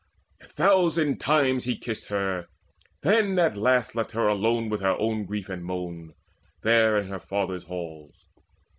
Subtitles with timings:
[0.41, 2.47] A thousand times he kissed her,
[3.03, 6.15] then at last Left her alone with her own grief and moan
[6.63, 8.25] There in her father's halls.